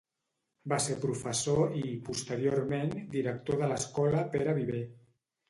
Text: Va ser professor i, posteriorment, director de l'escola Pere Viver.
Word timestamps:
Va 0.71 0.77
ser 0.85 0.95
professor 1.03 1.75
i, 1.81 1.83
posteriorment, 2.07 2.95
director 3.19 3.61
de 3.61 3.71
l'escola 3.75 4.25
Pere 4.35 4.59
Viver. 4.63 4.83